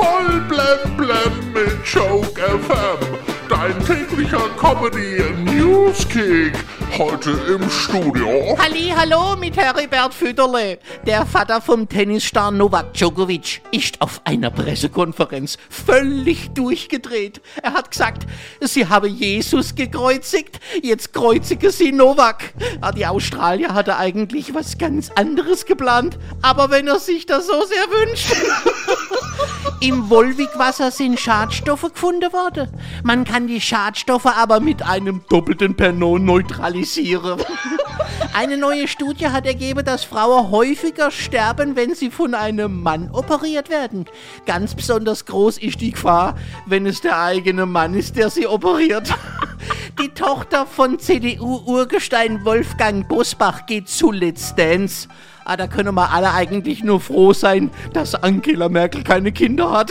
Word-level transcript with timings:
Voll 0.00 0.40
blem 0.48 0.96
blem 0.96 1.52
mit 1.52 1.84
Joke 1.84 2.40
FM. 2.40 3.18
Dein 3.50 3.84
täglicher 3.84 4.48
Comedy 4.58 5.22
Newskick. 5.44 6.54
Heute 6.96 7.32
im 7.48 7.68
Studio. 7.68 8.56
Halli, 8.58 8.94
hallo 8.96 9.36
mit 9.36 9.58
Heribert 9.58 10.14
Fütterle. 10.14 10.78
Der 11.06 11.26
Vater 11.26 11.60
vom 11.60 11.86
Tennisstar 11.86 12.50
Novak 12.50 12.94
Djokovic 12.94 13.60
ist 13.72 14.00
auf 14.00 14.22
einer 14.24 14.50
Pressekonferenz 14.50 15.58
völlig 15.68 16.48
durchgedreht. 16.54 17.42
Er 17.62 17.74
hat 17.74 17.90
gesagt, 17.90 18.26
sie 18.62 18.88
habe 18.88 19.06
Jesus 19.06 19.74
gekreuzigt, 19.74 20.60
jetzt 20.82 21.12
kreuzige 21.12 21.70
sie 21.72 21.92
Novak. 21.92 22.54
Ah, 22.80 22.92
die 22.92 23.04
Australier 23.04 23.74
hatte 23.74 23.98
eigentlich 23.98 24.54
was 24.54 24.78
ganz 24.78 25.10
anderes 25.14 25.66
geplant, 25.66 26.18
aber 26.40 26.70
wenn 26.70 26.88
er 26.88 27.00
sich 27.00 27.26
das 27.26 27.46
so 27.46 27.64
sehr 27.66 27.84
wünscht. 27.90 28.34
Im 29.82 30.10
Wolwigwasser 30.10 30.90
sind 30.90 31.18
Schadstoffe 31.18 31.90
gefunden 31.94 32.30
worden. 32.34 32.68
Man 33.02 33.24
kann 33.24 33.46
die 33.46 33.62
Schadstoffe 33.62 34.26
aber 34.26 34.60
mit 34.60 34.82
einem 34.82 35.22
doppelten 35.30 35.74
Pernon 35.74 36.22
neutralisieren. 36.22 37.40
Eine 38.34 38.58
neue 38.58 38.88
Studie 38.88 39.28
hat 39.28 39.46
ergeben, 39.46 39.82
dass 39.82 40.04
Frauen 40.04 40.50
häufiger 40.50 41.10
sterben, 41.10 41.76
wenn 41.76 41.94
sie 41.94 42.10
von 42.10 42.34
einem 42.34 42.82
Mann 42.82 43.08
operiert 43.10 43.70
werden. 43.70 44.04
Ganz 44.44 44.74
besonders 44.74 45.24
groß 45.24 45.56
ist 45.56 45.80
die 45.80 45.92
Gefahr, 45.92 46.36
wenn 46.66 46.84
es 46.84 47.00
der 47.00 47.18
eigene 47.18 47.64
Mann 47.64 47.94
ist, 47.94 48.16
der 48.16 48.28
sie 48.28 48.46
operiert. 48.46 49.14
Die 50.02 50.08
Tochter 50.08 50.64
von 50.64 50.98
CDU-Urgestein 50.98 52.42
Wolfgang 52.46 53.06
Bosbach 53.06 53.66
geht 53.66 53.88
zu 53.88 54.10
Let's 54.10 54.54
Dance. 54.54 55.08
Ah, 55.44 55.58
da 55.58 55.66
können 55.66 55.94
wir 55.94 56.10
alle 56.10 56.32
eigentlich 56.32 56.82
nur 56.82 57.00
froh 57.00 57.34
sein, 57.34 57.70
dass 57.92 58.14
Angela 58.14 58.70
Merkel 58.70 59.02
keine 59.02 59.30
Kinder 59.30 59.70
hat. 59.70 59.90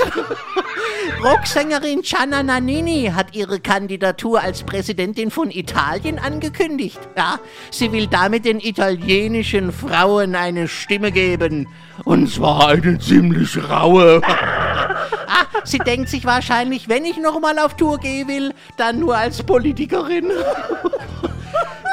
Rocksängerin 1.24 2.02
Gianna 2.02 2.42
Nannini 2.42 3.12
hat 3.14 3.36
ihre 3.36 3.60
Kandidatur 3.60 4.42
als 4.42 4.64
Präsidentin 4.64 5.30
von 5.30 5.52
Italien 5.52 6.18
angekündigt. 6.18 7.00
Ja, 7.16 7.40
sie 7.70 7.92
will 7.92 8.08
damit 8.08 8.46
den 8.46 8.60
italienischen 8.60 9.72
Frauen 9.72 10.34
eine 10.34 10.68
Stimme 10.68 11.12
geben. 11.12 11.68
Und 12.04 12.32
zwar 12.32 12.70
eine 12.70 12.98
ziemlich 12.98 13.58
raue. 13.70 14.22
ah, 14.90 15.46
sie 15.64 15.80
denkt 15.80 16.10
sich 16.10 16.26
wahrscheinlich, 16.26 16.90
wenn 16.90 17.06
ich 17.06 17.18
nochmal 17.18 17.60
auf 17.60 17.76
Tour 17.76 18.00
gehen 18.00 18.28
will, 18.28 18.54
dann 18.78 19.00
nur 19.00 19.16
als 19.18 19.44
Politikerin. 19.44 20.32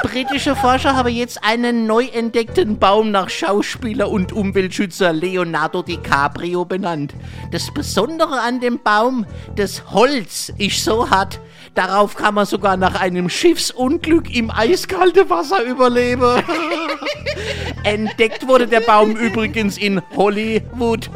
Britische 0.03 0.55
Forscher 0.55 0.95
haben 0.95 1.13
jetzt 1.13 1.43
einen 1.43 1.87
neu 1.87 2.07
entdeckten 2.07 2.79
Baum 2.79 3.11
nach 3.11 3.29
Schauspieler 3.29 4.09
und 4.09 4.33
Umweltschützer 4.33 5.13
Leonardo 5.13 5.83
DiCaprio 5.83 6.65
benannt. 6.65 7.15
Das 7.51 7.75
Besondere 7.75 8.41
an 8.41 8.61
dem 8.61 8.79
Baum, 8.83 9.27
das 9.57 9.91
Holz 9.91 10.53
ist 10.59 10.85
so 10.85 11.11
hart, 11.11 11.41
darauf 11.75 12.15
kann 12.15 12.35
man 12.35 12.47
sogar 12.47 12.77
nach 12.77 13.01
einem 13.01 13.29
Schiffsunglück 13.29 14.35
im 14.35 14.51
eiskalten 14.51 15.29
Wasser 15.29 15.63
überleben. 15.65 16.43
Entdeckt 17.85 18.47
wurde 18.47 18.67
der 18.69 18.81
Baum 18.81 19.17
übrigens 19.17 19.77
in 19.77 20.01
Hollywood. 20.15 21.11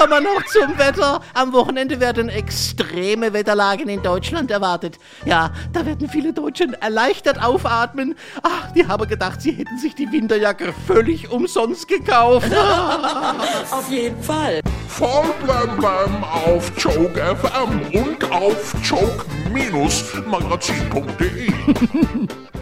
Kommen 0.00 0.24
wir 0.24 0.32
noch 0.32 0.44
zum 0.46 0.78
Wetter. 0.78 1.20
Am 1.34 1.52
Wochenende 1.52 2.00
werden 2.00 2.30
extreme 2.30 3.34
Wetterlagen 3.34 3.90
in 3.90 4.02
Deutschland 4.02 4.50
erwartet. 4.50 4.98
Ja, 5.26 5.50
da 5.74 5.84
werden 5.84 6.08
viele 6.08 6.32
Deutschen 6.32 6.72
erleichtert 6.72 7.42
aufatmen. 7.42 8.14
Ach, 8.42 8.72
die 8.72 8.88
haben 8.88 9.06
gedacht, 9.06 9.42
sie 9.42 9.52
hätten 9.52 9.76
sich 9.76 9.94
die 9.94 10.10
Winterjacke 10.10 10.72
völlig 10.86 11.30
umsonst 11.30 11.86
gekauft. 11.86 12.50
Auf 13.70 13.90
jeden 13.90 14.22
Fall. 14.22 14.62
Voll 14.88 15.34
blem 15.44 15.76
blem 15.76 16.24
auf 16.24 16.72
Joke 16.78 17.20
FM 17.36 17.82
und 17.92 18.24
auf 18.32 18.72
joke-magazin.de. 18.82 21.52